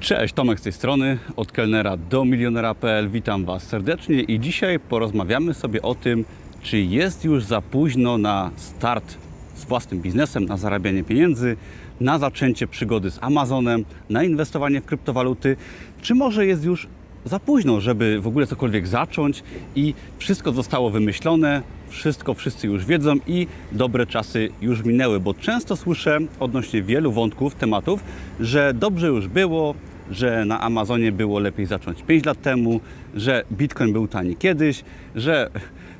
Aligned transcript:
Cześć, 0.00 0.34
Tomek 0.34 0.60
z 0.60 0.62
tej 0.62 0.72
strony, 0.72 1.18
od 1.36 1.52
kelnera 1.52 1.96
do 1.96 2.24
milionera.pl. 2.24 3.10
Witam 3.10 3.44
Was 3.44 3.62
serdecznie 3.62 4.20
i 4.20 4.40
dzisiaj 4.40 4.80
porozmawiamy 4.80 5.54
sobie 5.54 5.82
o 5.82 5.94
tym, 5.94 6.24
czy 6.62 6.78
jest 6.80 7.24
już 7.24 7.44
za 7.44 7.60
późno 7.60 8.18
na 8.18 8.50
start 8.56 9.16
z 9.54 9.64
własnym 9.64 10.00
biznesem, 10.00 10.44
na 10.44 10.56
zarabianie 10.56 11.04
pieniędzy, 11.04 11.56
na 12.00 12.18
zaczęcie 12.18 12.66
przygody 12.66 13.10
z 13.10 13.18
Amazonem, 13.22 13.84
na 14.10 14.24
inwestowanie 14.24 14.80
w 14.80 14.84
kryptowaluty, 14.84 15.56
czy 16.02 16.14
może 16.14 16.46
jest 16.46 16.64
już 16.64 16.88
za 17.24 17.40
późno, 17.40 17.80
żeby 17.80 18.20
w 18.20 18.26
ogóle 18.26 18.46
cokolwiek 18.46 18.86
zacząć 18.86 19.42
i 19.76 19.94
wszystko 20.18 20.52
zostało 20.52 20.90
wymyślone, 20.90 21.62
wszystko 21.88 22.34
wszyscy 22.34 22.66
już 22.66 22.84
wiedzą 22.86 23.14
i 23.26 23.46
dobre 23.72 24.06
czasy 24.06 24.48
już 24.60 24.84
minęły, 24.84 25.20
bo 25.20 25.34
często 25.34 25.76
słyszę 25.76 26.18
odnośnie 26.40 26.82
wielu 26.82 27.12
wątków, 27.12 27.54
tematów, 27.54 28.04
że 28.40 28.74
dobrze 28.74 29.06
już 29.06 29.28
było, 29.28 29.74
że 30.10 30.44
na 30.44 30.60
Amazonie 30.60 31.12
było 31.12 31.38
lepiej 31.38 31.66
zacząć 31.66 32.02
5 32.02 32.24
lat 32.24 32.42
temu, 32.42 32.80
że 33.14 33.44
Bitcoin 33.52 33.92
był 33.92 34.08
tani 34.08 34.36
kiedyś, 34.36 34.84
że 35.14 35.50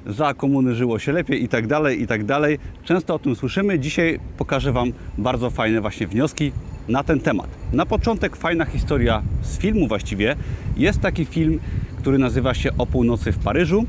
za 0.06 0.34
komuny 0.34 0.74
żyło 0.74 0.98
się 0.98 1.12
lepiej 1.12 1.44
i 1.44 1.48
tak 1.48 1.66
dalej, 1.66 2.02
i 2.02 2.06
tak 2.06 2.24
dalej. 2.24 2.58
Często 2.84 3.14
o 3.14 3.18
tym 3.18 3.36
słyszymy. 3.36 3.78
Dzisiaj 3.78 4.20
pokażę 4.38 4.72
Wam 4.72 4.92
bardzo 5.18 5.50
fajne 5.50 5.80
właśnie 5.80 6.06
wnioski 6.06 6.52
na 6.88 7.04
ten 7.04 7.20
temat. 7.20 7.48
Na 7.72 7.86
początek 7.86 8.36
fajna 8.36 8.64
historia 8.64 9.22
z 9.42 9.58
filmu 9.58 9.88
właściwie. 9.88 10.36
Jest 10.76 11.00
taki 11.00 11.24
film, 11.24 11.60
który 11.98 12.18
nazywa 12.18 12.54
się 12.54 12.70
O 12.78 12.86
północy 12.86 13.32
w 13.32 13.38
Paryżu. 13.38 13.84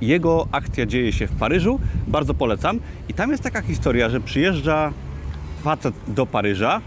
Jego 0.00 0.48
akcja 0.52 0.86
dzieje 0.86 1.12
się 1.12 1.26
w 1.26 1.32
Paryżu, 1.32 1.80
bardzo 2.06 2.34
polecam. 2.34 2.80
I 3.08 3.14
tam 3.14 3.30
jest 3.30 3.42
taka 3.42 3.62
historia, 3.62 4.08
że 4.08 4.20
przyjeżdża 4.20 4.92
facet 5.62 5.94
do 6.08 6.26
Paryża, 6.26 6.80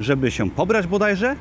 żeby 0.00 0.30
się 0.30 0.50
pobrać 0.50 0.86
bodajże, 0.86 1.36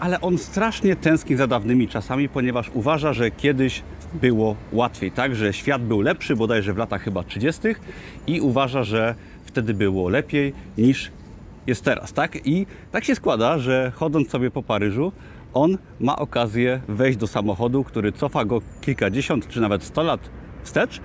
ale 0.00 0.20
on 0.20 0.38
strasznie 0.38 0.96
tęskni 0.96 1.36
za 1.36 1.46
dawnymi 1.46 1.88
czasami, 1.88 2.28
ponieważ 2.28 2.70
uważa, 2.74 3.12
że 3.12 3.30
kiedyś 3.30 3.82
było 4.14 4.56
łatwiej, 4.72 5.12
tak? 5.12 5.34
Że 5.34 5.52
świat 5.52 5.82
był 5.82 6.00
lepszy, 6.00 6.36
bodajże 6.36 6.72
w 6.74 6.76
latach 6.76 7.02
chyba 7.02 7.22
30. 7.22 7.60
i 8.26 8.40
uważa, 8.40 8.82
że 8.82 9.14
wtedy 9.44 9.74
było 9.74 10.08
lepiej 10.08 10.52
niż 10.78 11.10
jest 11.66 11.84
teraz, 11.84 12.12
tak? 12.12 12.46
I 12.46 12.66
tak 12.90 13.04
się 13.04 13.14
składa, 13.14 13.58
że 13.58 13.92
chodząc 13.94 14.30
sobie 14.30 14.50
po 14.50 14.62
Paryżu, 14.62 15.12
on 15.54 15.78
ma 16.00 16.16
okazję 16.16 16.80
wejść 16.88 17.18
do 17.18 17.26
samochodu, 17.26 17.84
który 17.84 18.12
cofa 18.12 18.44
go 18.44 18.62
kilkadziesiąt 18.80 19.48
czy 19.48 19.60
nawet 19.60 19.82
100 19.82 20.02
lat 20.02 20.30
wstecz 20.62 21.00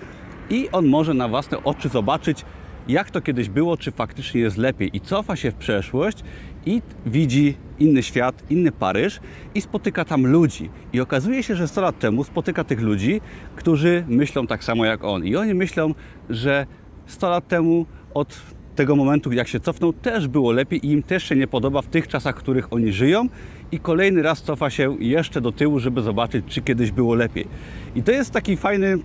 i 0.50 0.70
on 0.72 0.86
może 0.88 1.14
na 1.14 1.27
własne 1.27 1.64
oczy 1.64 1.89
zobaczyć, 1.89 2.45
jak 2.88 3.11
to 3.11 3.22
kiedyś 3.22 3.50
było, 3.50 3.77
czy 3.77 3.92
faktycznie 3.92 4.42
jest 4.42 4.58
lepiej. 4.58 4.98
I 4.98 5.02
cofa 5.02 5.36
się 5.36 5.52
w 5.52 5.55
przeszłość 5.55 6.17
i 6.66 6.81
widzi 7.05 7.58
inny 7.80 8.03
świat, 8.03 8.44
inny 8.49 8.71
Paryż 8.71 9.19
i 9.55 9.61
spotyka 9.61 10.05
tam 10.05 10.27
ludzi. 10.27 10.69
I 10.94 10.99
okazuje 10.99 11.44
się, 11.44 11.55
że 11.55 11.67
100 11.67 11.81
lat 11.81 11.99
temu 11.99 12.23
spotyka 12.23 12.63
tych 12.63 12.81
ludzi, 12.81 13.21
którzy 13.55 14.03
myślą 14.08 14.47
tak 14.47 14.63
samo 14.63 14.86
jak 14.86 15.03
on. 15.03 15.25
I 15.25 15.36
oni 15.36 15.53
myślą, 15.53 15.93
że 16.30 16.66
100 17.05 17.30
lat 17.30 17.47
temu 17.47 17.86
od 18.13 18.41
tego 18.75 18.95
momentu, 18.95 19.31
jak 19.31 19.47
się 19.47 19.59
cofną, 19.59 19.93
też 19.93 20.27
było 20.27 20.52
lepiej 20.52 20.86
i 20.88 20.91
im 20.91 21.03
też 21.03 21.23
się 21.23 21.36
nie 21.36 21.47
podoba 21.47 21.81
w 21.81 21.88
tych 21.88 22.08
czasach, 22.08 22.36
w 22.36 22.39
których 22.39 22.73
oni 22.73 22.91
żyją. 22.91 23.27
I 23.71 23.80
kolejny 23.80 24.21
raz 24.21 24.41
cofa 24.41 24.69
się 24.69 24.95
jeszcze 24.99 25.41
do 25.41 25.52
tyłu, 25.52 25.80
żeby 25.80 26.02
zobaczyć, 26.02 26.45
czy 26.47 26.61
kiedyś 26.61 26.91
było 26.91 27.16
lepiej. 27.16 27.47
I 27.95 28.03
to 28.03 28.11
jest 28.11 28.31
taki 28.31 28.58
fajny 28.58 28.97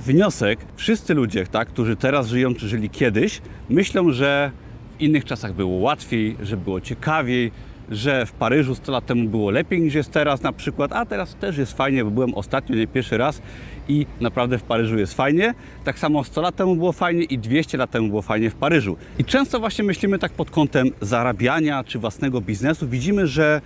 wniosek. 0.00 0.58
Wszyscy 0.76 1.14
ludzie, 1.14 1.46
tak, 1.46 1.68
którzy 1.68 1.96
teraz 1.96 2.28
żyją, 2.28 2.54
czy 2.54 2.68
żyli 2.68 2.90
kiedyś, 2.90 3.42
myślą, 3.70 4.12
że 4.12 4.50
w 4.98 5.00
innych 5.00 5.24
czasach 5.24 5.52
było 5.52 5.76
łatwiej, 5.76 6.36
że 6.42 6.56
było 6.56 6.80
ciekawiej, 6.80 7.52
że 7.90 8.26
w 8.26 8.32
Paryżu 8.32 8.74
100 8.74 8.92
lat 8.92 9.06
temu 9.06 9.28
było 9.28 9.50
lepiej 9.50 9.80
niż 9.80 9.94
jest 9.94 10.10
teraz 10.10 10.42
na 10.42 10.52
przykład, 10.52 10.92
a 10.92 11.06
teraz 11.06 11.34
też 11.34 11.58
jest 11.58 11.72
fajnie, 11.72 12.04
bo 12.04 12.10
byłem 12.10 12.34
ostatnio, 12.34 12.76
nie 12.76 12.86
pierwszy 12.86 13.18
raz 13.18 13.42
i 13.88 14.06
naprawdę 14.20 14.58
w 14.58 14.62
Paryżu 14.62 14.98
jest 14.98 15.14
fajnie. 15.14 15.54
Tak 15.84 15.98
samo 15.98 16.24
100 16.24 16.40
lat 16.40 16.56
temu 16.56 16.76
było 16.76 16.92
fajnie 16.92 17.24
i 17.24 17.38
200 17.38 17.78
lat 17.78 17.90
temu 17.90 18.08
było 18.08 18.22
fajnie 18.22 18.50
w 18.50 18.54
Paryżu. 18.54 18.96
I 19.18 19.24
często 19.24 19.60
właśnie 19.60 19.84
myślimy 19.84 20.18
tak 20.18 20.32
pod 20.32 20.50
kątem 20.50 20.90
zarabiania 21.00 21.84
czy 21.84 21.98
własnego 21.98 22.40
biznesu. 22.40 22.88
Widzimy, 22.88 23.26
że 23.26 23.60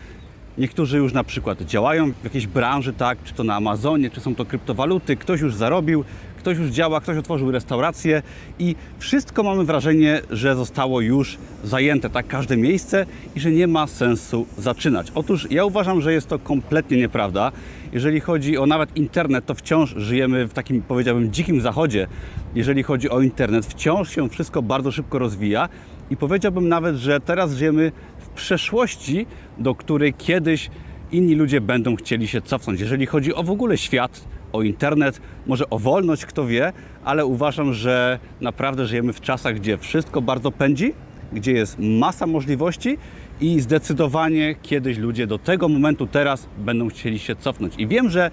Niektórzy 0.58 0.98
już 0.98 1.12
na 1.12 1.24
przykład 1.24 1.62
działają 1.62 2.12
w 2.12 2.24
jakiejś 2.24 2.46
branży, 2.46 2.92
tak, 2.92 3.18
czy 3.24 3.34
to 3.34 3.44
na 3.44 3.56
Amazonie, 3.56 4.10
czy 4.10 4.20
są 4.20 4.34
to 4.34 4.44
kryptowaluty, 4.44 5.16
ktoś 5.16 5.40
już 5.40 5.54
zarobił, 5.54 6.04
ktoś 6.40 6.58
już 6.58 6.70
działa, 6.70 7.00
ktoś 7.00 7.16
otworzył 7.16 7.50
restaurację 7.50 8.22
i 8.58 8.76
wszystko 8.98 9.42
mamy 9.42 9.64
wrażenie, 9.64 10.20
że 10.30 10.56
zostało 10.56 11.00
już 11.00 11.38
zajęte, 11.64 12.10
tak, 12.10 12.26
każde 12.26 12.56
miejsce 12.56 13.06
i 13.36 13.40
że 13.40 13.50
nie 13.50 13.66
ma 13.66 13.86
sensu 13.86 14.46
zaczynać. 14.58 15.12
Otóż 15.14 15.50
ja 15.50 15.64
uważam, 15.64 16.00
że 16.00 16.12
jest 16.12 16.28
to 16.28 16.38
kompletnie 16.38 16.96
nieprawda. 16.96 17.52
Jeżeli 17.92 18.20
chodzi 18.20 18.58
o 18.58 18.66
nawet 18.66 18.96
internet, 18.96 19.46
to 19.46 19.54
wciąż 19.54 19.94
żyjemy 19.96 20.46
w 20.46 20.52
takim, 20.52 20.82
powiedziałbym, 20.82 21.32
dzikim 21.32 21.60
zachodzie. 21.60 22.06
Jeżeli 22.54 22.82
chodzi 22.82 23.10
o 23.10 23.20
internet, 23.20 23.66
wciąż 23.66 24.10
się 24.10 24.28
wszystko 24.28 24.62
bardzo 24.62 24.92
szybko 24.92 25.18
rozwija 25.18 25.68
i 26.10 26.16
powiedziałbym 26.16 26.68
nawet, 26.68 26.96
że 26.96 27.20
teraz 27.20 27.54
żyjemy 27.54 27.92
w 28.18 28.28
przeszłości, 28.28 29.26
do 29.58 29.74
której 29.74 30.14
kiedyś 30.14 30.70
inni 31.12 31.34
ludzie 31.34 31.60
będą 31.60 31.96
chcieli 31.96 32.28
się 32.28 32.42
cofnąć. 32.42 32.80
Jeżeli 32.80 33.06
chodzi 33.06 33.34
o 33.34 33.42
w 33.42 33.50
ogóle 33.50 33.78
świat, 33.78 34.24
o 34.52 34.62
internet, 34.62 35.20
może 35.46 35.70
o 35.70 35.78
wolność, 35.78 36.26
kto 36.26 36.46
wie, 36.46 36.72
ale 37.04 37.26
uważam, 37.26 37.74
że 37.74 38.18
naprawdę 38.40 38.86
żyjemy 38.86 39.12
w 39.12 39.20
czasach, 39.20 39.54
gdzie 39.54 39.78
wszystko 39.78 40.22
bardzo 40.22 40.50
pędzi, 40.50 40.92
gdzie 41.32 41.52
jest 41.52 41.76
masa 41.78 42.26
możliwości 42.26 42.98
i 43.40 43.60
zdecydowanie 43.60 44.54
kiedyś 44.62 44.98
ludzie 44.98 45.26
do 45.26 45.38
tego 45.38 45.68
momentu 45.68 46.06
teraz 46.06 46.48
będą 46.58 46.88
chcieli 46.88 47.18
się 47.18 47.36
cofnąć. 47.36 47.74
I 47.78 47.86
wiem, 47.86 48.10
że 48.10 48.30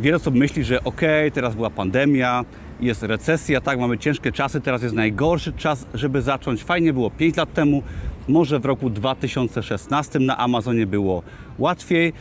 wiele 0.00 0.16
osób 0.16 0.34
myśli, 0.34 0.64
że 0.64 0.84
ok, 0.84 1.00
teraz 1.32 1.54
była 1.54 1.70
pandemia, 1.70 2.44
jest 2.80 3.02
recesja, 3.02 3.60
tak, 3.60 3.78
mamy 3.78 3.98
ciężkie 3.98 4.32
czasy, 4.32 4.60
teraz 4.60 4.82
jest 4.82 4.94
najgorszy 4.94 5.52
czas, 5.52 5.86
żeby 5.94 6.22
zacząć. 6.22 6.64
Fajnie 6.64 6.92
było 6.92 7.10
5 7.10 7.36
lat 7.36 7.52
temu, 7.52 7.82
może 8.28 8.58
w 8.58 8.64
roku 8.64 8.90
2016 8.90 10.18
na 10.18 10.38
Amazonie 10.38 10.86
było 10.86 11.22
łatwiej. 11.58 12.12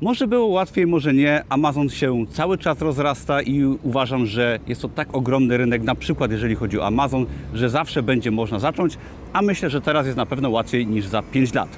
Może 0.00 0.26
było 0.26 0.46
łatwiej, 0.46 0.86
może 0.86 1.14
nie. 1.14 1.44
Amazon 1.48 1.88
się 1.88 2.26
cały 2.30 2.58
czas 2.58 2.80
rozrasta 2.80 3.42
i 3.42 3.64
uważam, 3.64 4.26
że 4.26 4.58
jest 4.66 4.82
to 4.82 4.88
tak 4.88 5.14
ogromny 5.14 5.56
rynek, 5.56 5.82
na 5.82 5.94
przykład 5.94 6.30
jeżeli 6.30 6.54
chodzi 6.54 6.78
o 6.78 6.86
Amazon, 6.86 7.26
że 7.54 7.70
zawsze 7.70 8.02
będzie 8.02 8.30
można 8.30 8.58
zacząć, 8.58 8.98
a 9.32 9.42
myślę, 9.42 9.70
że 9.70 9.80
teraz 9.80 10.06
jest 10.06 10.16
na 10.16 10.26
pewno 10.26 10.50
łatwiej 10.50 10.86
niż 10.86 11.06
za 11.06 11.22
5 11.22 11.54
lat. 11.54 11.68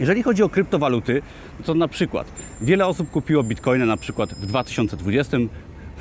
Jeżeli 0.00 0.22
chodzi 0.22 0.42
o 0.42 0.48
kryptowaluty, 0.48 1.22
to 1.64 1.74
na 1.74 1.88
przykład 1.88 2.32
wiele 2.60 2.86
osób 2.86 3.10
kupiło 3.10 3.42
bitcoina 3.42 3.86
na 3.86 3.96
przykład 3.96 4.34
w 4.34 4.46
2020 4.46 5.36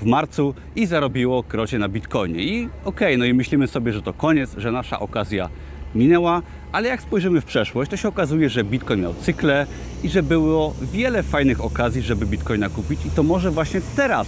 w 0.01 0.05
marcu 0.05 0.53
i 0.75 0.85
zarobiło 0.85 1.43
krocie 1.43 1.79
na 1.79 1.89
bitcoinie. 1.89 2.43
I 2.43 2.65
okej, 2.65 2.69
okay, 2.85 3.17
no 3.17 3.25
i 3.25 3.33
myślimy 3.33 3.67
sobie, 3.67 3.93
że 3.93 4.01
to 4.01 4.13
koniec, 4.13 4.55
że 4.57 4.71
nasza 4.71 4.99
okazja 4.99 5.49
minęła, 5.95 6.41
ale 6.71 6.87
jak 6.87 7.01
spojrzymy 7.01 7.41
w 7.41 7.45
przeszłość, 7.45 7.91
to 7.91 7.97
się 7.97 8.07
okazuje, 8.07 8.49
że 8.49 8.63
Bitcoin 8.63 9.01
miał 9.01 9.13
cykle 9.13 9.67
i 10.03 10.09
że 10.09 10.23
było 10.23 10.75
wiele 10.81 11.23
fajnych 11.23 11.63
okazji, 11.63 12.01
żeby 12.01 12.25
Bitcoina 12.25 12.69
kupić 12.69 13.05
i 13.05 13.09
to 13.09 13.23
może 13.23 13.51
właśnie 13.51 13.81
teraz, 13.95 14.27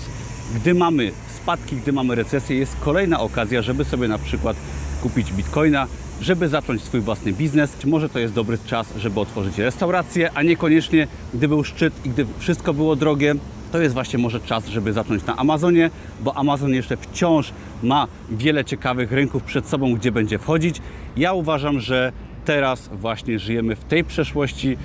gdy 0.56 0.74
mamy 0.74 1.12
spadki, 1.36 1.76
gdy 1.76 1.94
mamy 1.94 2.16
recesję, 2.16 2.58
jest 2.58 2.76
kolejna 2.80 3.20
okazja, 3.20 3.62
żeby 3.62 3.86
sobie 3.86 4.08
na 4.08 4.18
przykład 4.18 4.58
kupić 5.04 5.34
Bitcoina, 5.34 5.88
żeby 6.22 6.48
zacząć 6.48 6.82
swój 6.82 7.02
własny 7.02 7.34
biznes. 7.34 7.78
Czy 7.80 7.88
może 7.88 8.10
to 8.10 8.20
jest 8.20 8.34
dobry 8.34 8.58
czas, 8.68 8.94
żeby 8.98 9.20
otworzyć 9.20 9.58
restaurację, 9.58 10.32
a 10.34 10.44
niekoniecznie 10.44 11.08
gdy 11.34 11.48
był 11.48 11.64
szczyt 11.64 11.94
i 12.06 12.10
gdy 12.10 12.26
wszystko 12.40 12.74
było 12.74 12.96
drogie, 12.96 13.36
to 13.72 13.82
jest 13.82 13.94
właśnie 13.94 14.20
może 14.20 14.40
czas, 14.40 14.68
żeby 14.68 14.94
zacząć 14.94 15.26
na 15.26 15.36
Amazonie, 15.36 15.90
bo 16.22 16.38
Amazon 16.38 16.74
jeszcze 16.74 16.98
wciąż 16.98 17.52
ma 17.84 18.08
wiele 18.32 18.66
ciekawych 18.66 19.12
rynków 19.12 19.44
przed 19.44 19.68
sobą, 19.68 19.94
gdzie 19.94 20.12
będzie 20.12 20.40
wchodzić. 20.40 20.82
Ja 21.18 21.34
uważam, 21.34 21.80
że 21.80 22.12
teraz 22.46 22.88
właśnie 22.88 23.40
żyjemy 23.40 23.76
w 23.76 23.84
tej 23.84 24.04
przeszłości, 24.04 24.78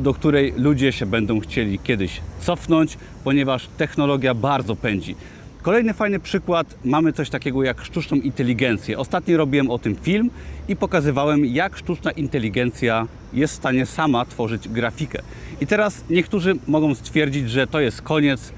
do 0.00 0.14
której 0.14 0.52
ludzie 0.56 0.92
się 0.92 1.06
będą 1.06 1.40
chcieli 1.40 1.78
kiedyś 1.78 2.20
cofnąć, 2.40 2.98
ponieważ 3.24 3.68
technologia 3.76 4.34
bardzo 4.34 4.76
pędzi. 4.76 5.16
Kolejny 5.62 5.94
fajny 5.94 6.20
przykład, 6.20 6.74
mamy 6.84 7.12
coś 7.12 7.30
takiego 7.30 7.62
jak 7.62 7.84
sztuczną 7.84 8.16
inteligencję. 8.16 8.98
Ostatnio 8.98 9.36
robiłem 9.36 9.70
o 9.70 9.78
tym 9.78 9.96
film 9.96 10.30
i 10.68 10.76
pokazywałem, 10.76 11.44
jak 11.44 11.76
sztuczna 11.76 12.10
inteligencja 12.10 13.06
jest 13.32 13.54
w 13.54 13.56
stanie 13.56 13.86
sama 13.86 14.24
tworzyć 14.24 14.68
grafikę. 14.68 15.22
I 15.60 15.66
teraz 15.66 16.04
niektórzy 16.10 16.54
mogą 16.66 16.94
stwierdzić, 16.94 17.50
że 17.50 17.66
to 17.66 17.80
jest 17.80 18.02
koniec 18.02 18.52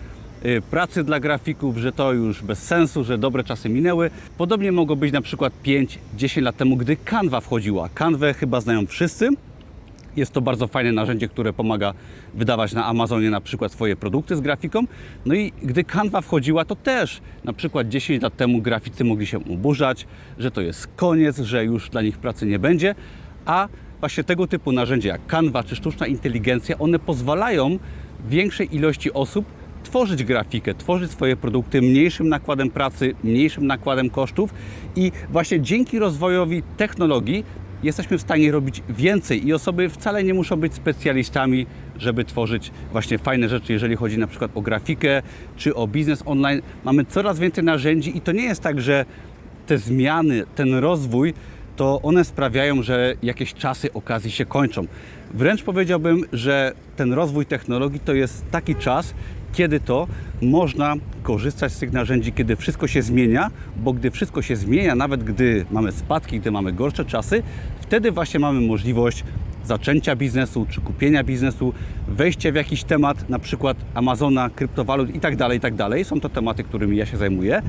pracy 0.71 1.05
dla 1.05 1.21
grafików, 1.21 1.77
że 1.77 1.93
to 1.93 2.13
już 2.13 2.43
bez 2.43 2.59
sensu, 2.63 3.05
że 3.05 3.19
dobre 3.19 3.45
czasy 3.45 3.69
minęły. 3.69 4.11
Podobnie 4.39 4.73
mogło 4.73 4.97
być 4.97 5.13
na 5.13 5.21
przykład 5.21 5.53
5-10 5.65 6.43
lat 6.43 6.57
temu, 6.57 6.77
gdy 6.77 6.97
Canva 6.97 7.41
wchodziła. 7.41 7.89
Canwę 7.95 8.35
chyba 8.35 8.61
znają 8.61 8.87
wszyscy. 8.87 9.29
Jest 10.17 10.33
to 10.33 10.41
bardzo 10.41 10.67
fajne 10.67 10.93
narzędzie, 10.93 11.29
które 11.29 11.53
pomaga 11.53 11.95
wydawać 12.35 12.73
na 12.73 12.87
Amazonie 12.87 13.31
na 13.31 13.41
przykład 13.41 13.73
swoje 13.73 13.97
produkty 13.97 14.37
z 14.37 14.41
grafiką. 14.41 14.83
No 15.27 15.35
i 15.35 15.53
gdy 15.63 15.85
Canva 15.85 16.21
wchodziła, 16.21 16.65
to 16.65 16.77
też 16.77 17.21
na 17.45 17.53
przykład 17.53 17.89
10 17.89 18.23
lat 18.23 18.37
temu 18.37 18.63
graficy 18.63 19.05
mogli 19.05 19.27
się 19.27 19.39
oburzać, 19.39 20.07
że 20.39 20.51
to 20.51 20.61
jest 20.61 20.87
koniec, 20.97 21.39
że 21.39 21.65
już 21.65 21.91
dla 21.91 22.03
nich 22.03 22.19
pracy 22.19 22.47
nie 22.47 22.59
będzie, 22.59 22.95
a 23.47 23.69
właśnie 24.01 24.25
tego 24.25 24.47
typu 24.47 24.73
narzędzia 24.73 25.09
jak 25.09 25.27
Canva 25.27 25.63
czy 25.63 25.77
sztuczna 25.77 26.07
inteligencja, 26.07 26.79
one 26.79 26.99
pozwalają 26.99 27.79
większej 28.29 28.77
ilości 28.77 29.13
osób 29.13 29.45
tworzyć 29.85 30.25
grafikę, 30.25 30.75
tworzyć 30.75 31.11
swoje 31.11 31.37
produkty 31.37 31.83
mniejszym 31.83 32.29
nakładem 32.29 32.71
pracy, 32.71 33.15
mniejszym 33.25 33.67
nakładem 33.67 34.11
kosztów 34.11 34.55
i 34.97 35.13
właśnie 35.31 35.61
dzięki 35.61 35.99
rozwojowi 35.99 36.63
technologii 36.77 37.45
jesteśmy 37.83 38.19
w 38.19 38.21
stanie 38.21 38.53
robić 38.53 38.83
więcej 38.89 39.47
i 39.47 39.53
osoby 39.53 39.89
wcale 39.89 40.25
nie 40.25 40.35
muszą 40.35 40.57
być 40.57 40.75
specjalistami, 40.75 41.67
żeby 41.99 42.25
tworzyć 42.25 42.71
właśnie 42.93 43.19
fajne 43.19 43.49
rzeczy, 43.49 43.73
jeżeli 43.73 43.97
chodzi 43.97 44.19
na 44.19 44.27
przykład 44.27 44.51
o 44.55 44.61
grafikę 44.61 45.23
czy 45.57 45.75
o 45.75 45.87
biznes 45.87 46.23
online. 46.27 46.63
Mamy 46.85 47.05
coraz 47.05 47.39
więcej 47.39 47.65
narzędzi 47.65 48.17
i 48.17 48.21
to 48.21 48.33
nie 48.33 48.43
jest 48.43 48.61
tak, 48.61 48.81
że 48.81 49.05
te 49.67 49.79
zmiany, 49.79 50.43
ten 50.55 50.75
rozwój, 50.75 51.35
to 51.77 52.01
one 52.03 52.25
sprawiają, 52.25 52.83
że 52.83 53.15
jakieś 53.23 53.55
czasy 53.55 53.93
okazji 53.93 54.31
się 54.31 54.47
kończą. 54.47 54.87
Wręcz 55.35 55.63
powiedziałbym, 55.63 56.25
że 56.33 56.73
ten 56.97 57.13
rozwój 57.13 57.47
technologii 57.47 58.01
to 58.01 58.15
jest 58.15 58.51
taki 58.51 58.75
czas, 58.75 59.15
kiedy 59.55 59.81
to 59.81 60.07
można 60.43 60.95
korzystać 61.23 61.73
z 61.73 61.79
tych 61.79 61.93
narzędzi, 61.93 62.33
kiedy 62.33 62.57
wszystko 62.57 62.87
się 62.87 63.03
zmienia, 63.03 63.51
bo 63.77 63.93
gdy 63.93 64.11
wszystko 64.11 64.43
się 64.43 64.57
zmienia, 64.57 64.95
nawet 64.95 65.25
gdy 65.25 65.65
mamy 65.71 65.93
spadki, 65.93 66.41
gdy 66.41 66.51
mamy 66.51 66.73
gorsze 66.73 67.05
czasy, 67.05 67.43
wtedy 67.81 68.11
właśnie 68.11 68.41
mamy 68.41 68.61
możliwość 68.61 69.25
zaczęcia 69.65 70.17
biznesu 70.17 70.67
czy 70.71 70.81
kupienia 70.81 71.25
biznesu, 71.25 71.73
wejścia 72.09 72.53
w 72.53 72.55
jakiś 72.55 72.85
temat, 72.85 73.29
na 73.29 73.39
przykład 73.39 73.77
Amazona, 73.95 74.51
kryptowalut 74.51 75.15
i 75.15 75.21
tak 75.21 75.37
dalej, 75.37 75.59
i 75.59 75.61
tak 75.61 75.75
dalej. 75.75 76.05
Są 76.05 76.21
to 76.21 76.29
tematy, 76.29 76.65
którymi 76.65 76.97
ja 76.97 77.07
się 77.07 77.17
zajmuję. 77.17 77.63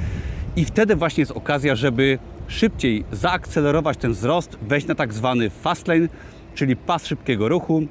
I 0.56 0.66
wtedy 0.66 0.96
właśnie 0.96 1.22
jest 1.22 1.32
okazja, 1.32 1.76
żeby 1.76 2.20
szybciej 2.48 3.04
zaakcelerować 3.12 3.98
ten 3.98 4.12
wzrost, 4.12 4.58
wejść 4.62 4.88
na 4.88 4.96
tak 4.96 5.14
zwany 5.14 5.50
fast 5.50 5.88
lane, 5.88 6.08
czyli 6.56 6.76
pas 6.76 7.06
szybkiego 7.06 7.50
ruchu. 7.50 7.88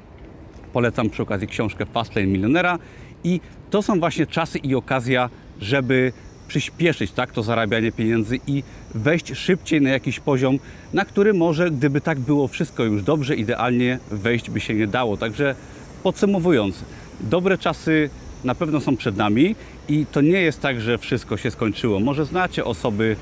Polecam 0.73 1.09
przy 1.09 1.23
okazji 1.23 1.47
książkę 1.47 1.85
Fast 1.85 2.15
Lane 2.15 2.27
Milionera 2.27 2.79
i 3.25 3.39
to 3.69 3.81
są 3.81 3.99
właśnie 3.99 4.27
czasy 4.27 4.57
i 4.57 4.75
okazja, 4.75 5.29
żeby 5.61 6.13
przyspieszyć 6.47 7.11
tak, 7.11 7.31
to 7.31 7.43
zarabianie 7.43 7.91
pieniędzy 7.91 8.39
i 8.47 8.63
wejść 8.95 9.37
szybciej 9.37 9.81
na 9.81 9.89
jakiś 9.89 10.19
poziom, 10.19 10.59
na 10.93 11.05
który 11.05 11.33
może, 11.33 11.71
gdyby 11.71 12.01
tak 12.01 12.19
było 12.19 12.47
wszystko 12.47 12.83
już 12.83 13.03
dobrze, 13.03 13.35
idealnie 13.35 13.99
wejść 14.11 14.49
by 14.49 14.59
się 14.59 14.73
nie 14.73 14.87
dało. 14.87 15.17
Także 15.17 15.55
podsumowując, 16.03 16.83
dobre 17.19 17.57
czasy 17.57 18.09
na 18.43 18.55
pewno 18.55 18.81
są 18.81 18.97
przed 18.97 19.17
nami 19.17 19.55
i 19.89 20.05
to 20.11 20.21
nie 20.21 20.41
jest 20.41 20.61
tak, 20.61 20.81
że 20.81 20.97
wszystko 20.97 21.37
się 21.37 21.51
skończyło. 21.51 21.99
Może 21.99 22.25
znacie 22.25 22.65
osoby, 22.65 23.15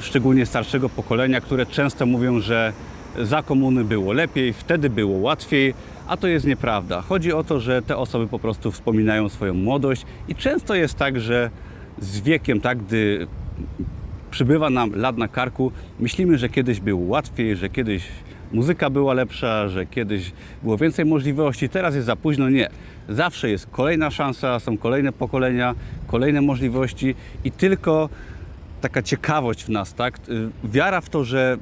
szczególnie 0.00 0.46
starszego 0.46 0.88
pokolenia, 0.88 1.40
które 1.40 1.66
często 1.66 2.06
mówią, 2.06 2.40
że 2.40 2.72
za 3.22 3.42
komuny 3.42 3.84
było 3.84 4.12
lepiej, 4.12 4.52
wtedy 4.52 4.90
było 4.90 5.18
łatwiej, 5.18 5.74
a 6.06 6.16
to 6.16 6.28
jest 6.28 6.46
nieprawda. 6.46 7.02
Chodzi 7.02 7.32
o 7.32 7.44
to, 7.44 7.60
że 7.60 7.82
te 7.82 7.96
osoby 7.96 8.26
po 8.26 8.38
prostu 8.38 8.72
wspominają 8.72 9.28
swoją 9.28 9.54
młodość 9.54 10.06
i 10.28 10.34
często 10.34 10.74
jest 10.74 10.94
tak, 10.94 11.20
że 11.20 11.50
z 11.98 12.20
wiekiem, 12.20 12.60
tak, 12.60 12.78
gdy 12.78 13.26
przybywa 14.30 14.70
nam 14.70 14.94
lat 14.94 15.16
na 15.16 15.28
karku, 15.28 15.72
myślimy, 16.00 16.38
że 16.38 16.48
kiedyś 16.48 16.80
było 16.80 17.06
łatwiej, 17.06 17.56
że 17.56 17.68
kiedyś 17.68 18.02
muzyka 18.52 18.90
była 18.90 19.14
lepsza, 19.14 19.68
że 19.68 19.86
kiedyś 19.86 20.32
było 20.62 20.76
więcej 20.76 21.04
możliwości, 21.04 21.68
teraz 21.68 21.94
jest 21.94 22.06
za 22.06 22.16
późno. 22.16 22.50
Nie. 22.50 22.68
Zawsze 23.08 23.50
jest 23.50 23.66
kolejna 23.66 24.10
szansa, 24.10 24.60
są 24.60 24.78
kolejne 24.78 25.12
pokolenia, 25.12 25.74
kolejne 26.06 26.40
możliwości 26.40 27.14
i 27.44 27.50
tylko 27.50 28.08
taka 28.80 29.02
ciekawość 29.02 29.64
w 29.64 29.68
nas, 29.68 29.94
tak? 29.94 30.20
Wiara 30.64 31.00
w 31.00 31.08
to, 31.08 31.24
że 31.24 31.58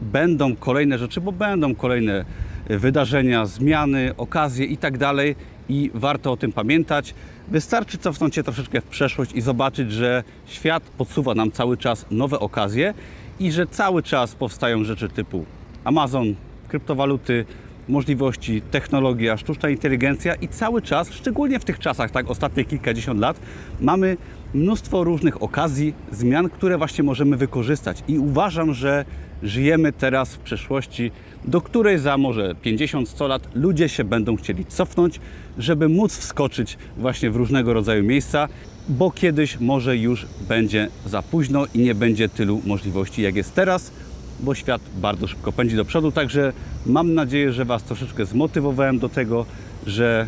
będą 0.00 0.56
kolejne 0.56 0.98
rzeczy, 0.98 1.20
bo 1.20 1.32
będą 1.32 1.74
kolejne 1.74 2.24
wydarzenia, 2.68 3.46
zmiany, 3.46 4.12
okazje 4.16 4.66
i 4.66 4.76
tak 4.76 4.98
dalej 4.98 5.36
i 5.68 5.90
warto 5.94 6.32
o 6.32 6.36
tym 6.36 6.52
pamiętać. 6.52 7.14
Wystarczy 7.48 7.98
cofnąć 7.98 8.34
się 8.34 8.42
troszeczkę 8.42 8.80
w 8.80 8.84
przeszłość 8.84 9.32
i 9.32 9.40
zobaczyć, 9.40 9.92
że 9.92 10.24
świat 10.46 10.82
podsuwa 10.82 11.34
nam 11.34 11.50
cały 11.50 11.76
czas 11.76 12.06
nowe 12.10 12.40
okazje 12.40 12.94
i 13.40 13.52
że 13.52 13.66
cały 13.66 14.02
czas 14.02 14.34
powstają 14.34 14.84
rzeczy 14.84 15.08
typu 15.08 15.44
Amazon, 15.84 16.34
kryptowaluty, 16.68 17.44
możliwości, 17.90 18.62
technologia, 18.70 19.36
sztuczna 19.36 19.68
inteligencja 19.68 20.34
i 20.34 20.48
cały 20.48 20.82
czas, 20.82 21.10
szczególnie 21.10 21.58
w 21.58 21.64
tych 21.64 21.78
czasach, 21.78 22.10
tak 22.10 22.30
ostatnie 22.30 22.64
kilkadziesiąt 22.64 23.20
lat, 23.20 23.40
mamy 23.80 24.16
mnóstwo 24.54 25.04
różnych 25.04 25.42
okazji, 25.42 25.94
zmian, 26.12 26.48
które 26.48 26.78
właśnie 26.78 27.04
możemy 27.04 27.36
wykorzystać. 27.36 28.04
I 28.08 28.18
uważam, 28.18 28.74
że 28.74 29.04
żyjemy 29.42 29.92
teraz 29.92 30.34
w 30.34 30.38
przeszłości, 30.38 31.10
do 31.44 31.60
której 31.60 31.98
za 31.98 32.18
może 32.18 32.54
50-100 32.64 33.28
lat 33.28 33.48
ludzie 33.54 33.88
się 33.88 34.04
będą 34.04 34.36
chcieli 34.36 34.64
cofnąć, 34.64 35.20
żeby 35.58 35.88
móc 35.88 36.16
wskoczyć 36.16 36.78
właśnie 36.96 37.30
w 37.30 37.36
różnego 37.36 37.72
rodzaju 37.72 38.04
miejsca, 38.04 38.48
bo 38.88 39.10
kiedyś 39.10 39.60
może 39.60 39.96
już 39.96 40.26
będzie 40.48 40.88
za 41.06 41.22
późno 41.22 41.66
i 41.74 41.78
nie 41.78 41.94
będzie 41.94 42.28
tylu 42.28 42.60
możliwości, 42.66 43.22
jak 43.22 43.36
jest 43.36 43.54
teraz 43.54 43.92
bo 44.42 44.54
świat 44.54 44.82
bardzo 44.96 45.26
szybko 45.26 45.52
pędzi 45.52 45.76
do 45.76 45.84
przodu. 45.84 46.12
Także 46.12 46.52
mam 46.86 47.14
nadzieję, 47.14 47.52
że 47.52 47.64
Was 47.64 47.82
troszeczkę 47.82 48.24
zmotywowałem 48.24 48.98
do 48.98 49.08
tego, 49.08 49.46
że 49.86 50.26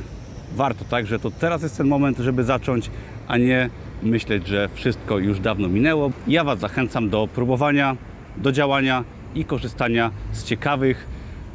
warto, 0.56 0.84
tak, 0.84 1.06
że 1.06 1.18
to 1.18 1.30
teraz 1.30 1.62
jest 1.62 1.76
ten 1.76 1.86
moment, 1.86 2.18
żeby 2.18 2.44
zacząć, 2.44 2.90
a 3.28 3.38
nie 3.38 3.70
myśleć, 4.02 4.46
że 4.46 4.68
wszystko 4.74 5.18
już 5.18 5.40
dawno 5.40 5.68
minęło. 5.68 6.10
Ja 6.28 6.44
Was 6.44 6.58
zachęcam 6.58 7.08
do 7.08 7.28
próbowania, 7.34 7.96
do 8.36 8.52
działania 8.52 9.04
i 9.34 9.44
korzystania 9.44 10.10
z 10.32 10.44
ciekawych, 10.44 11.06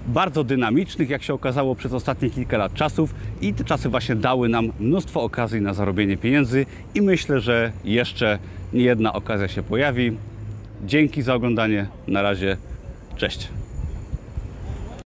bardzo 0.07 0.43
dynamicznych, 0.43 1.09
jak 1.09 1.23
się 1.23 1.33
okazało, 1.33 1.75
przez 1.75 1.93
ostatnie 1.93 2.29
kilka 2.29 2.57
lat 2.57 2.73
czasów 2.73 3.15
i 3.41 3.53
te 3.53 3.63
czasy 3.63 3.89
właśnie 3.89 4.15
dały 4.15 4.49
nam 4.49 4.71
mnóstwo 4.79 5.23
okazji 5.23 5.61
na 5.61 5.73
zarobienie 5.73 6.17
pieniędzy 6.17 6.65
i 6.95 7.01
myślę, 7.01 7.39
że 7.39 7.71
jeszcze 7.83 8.39
nie 8.73 8.83
jedna 8.83 9.13
okazja 9.13 9.47
się 9.47 9.63
pojawi. 9.63 10.17
Dzięki 10.85 11.21
za 11.21 11.35
oglądanie. 11.35 11.87
Na 12.07 12.21
razie. 12.21 12.57
Cześć. 13.15 13.47